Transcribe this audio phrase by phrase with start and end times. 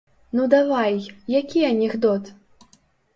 [0.37, 0.95] Ну давай,
[1.33, 2.33] які анекдот?